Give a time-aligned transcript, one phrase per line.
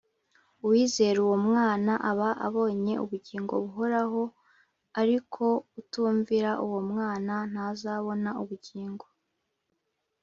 [0.63, 4.23] “uwizera uwo mwana aba abonye ubugingo buhoraho,
[5.01, 5.43] ariko
[5.79, 9.05] utumvira uwo mwana ntazabona ubugingo